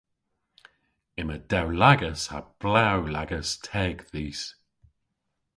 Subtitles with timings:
[1.19, 4.41] Yma dewlagas ha blew lagas teg dhis.